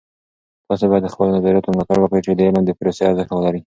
[0.67, 3.61] تاسې باید د خپلو نظریاتو ملاتړ وکړئ چې د علم د پروسې ارزښت لري.